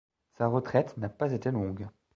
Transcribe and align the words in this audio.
Sa 0.35 0.47
retraite 0.47 0.97
n'a 0.97 1.09
pas 1.09 1.31
été 1.31 1.51
longue. 1.51 1.87